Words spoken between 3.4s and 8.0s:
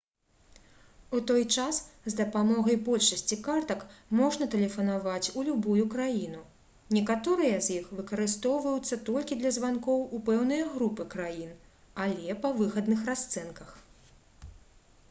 картак можна тэлефанаваць у любую краіну некаторыя з іх